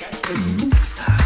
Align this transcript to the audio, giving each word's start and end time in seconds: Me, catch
Me, 0.00 0.70
catch 0.70 1.23